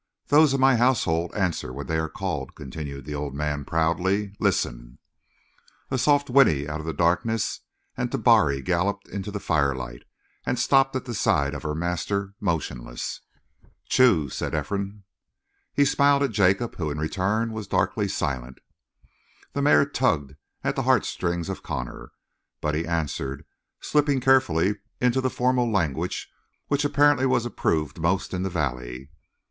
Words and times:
"Those 0.29 0.51
of 0.51 0.59
my 0.59 0.77
household 0.77 1.31
answer 1.35 1.71
when 1.71 1.85
they 1.85 1.99
are 1.99 2.09
called," 2.09 2.55
continued 2.55 3.05
the 3.05 3.13
old 3.13 3.35
man 3.35 3.63
proudly. 3.65 4.33
"Listen!" 4.39 4.97
A 5.91 5.99
soft 5.99 6.27
whinny 6.27 6.67
out 6.67 6.79
of 6.79 6.87
the 6.87 6.91
darkness, 6.91 7.59
and 7.95 8.09
Tabari 8.11 8.63
galloped 8.63 9.07
into 9.07 9.29
the 9.29 9.39
firelight, 9.39 10.01
and 10.43 10.57
stopped 10.57 10.95
at 10.95 11.05
the 11.05 11.13
side 11.13 11.53
of 11.53 11.61
her 11.61 11.75
master 11.75 12.33
motionless. 12.39 13.21
"Choose," 13.85 14.35
said 14.35 14.55
Ephraim. 14.55 15.03
He 15.75 15.85
smiled 15.85 16.23
at 16.23 16.31
Jacob, 16.31 16.77
who 16.77 16.89
in 16.89 16.97
return 16.97 17.53
was 17.53 17.67
darkly 17.67 18.07
silent. 18.07 18.57
The 19.53 19.61
mare 19.61 19.85
tugged 19.85 20.33
at 20.63 20.75
the 20.75 20.81
heartstrings 20.81 21.47
of 21.47 21.61
Connor, 21.61 22.11
but 22.59 22.73
he 22.73 22.87
answered, 22.87 23.45
slipping 23.81 24.19
carefully 24.19 24.77
into 24.99 25.21
the 25.21 25.29
formal 25.29 25.71
language 25.71 26.27
which 26.69 26.83
apparently 26.85 27.27
was 27.27 27.45
approved 27.45 27.99
most 27.99 28.33
in 28.33 28.41
the 28.41 28.49
valley. 28.49 29.11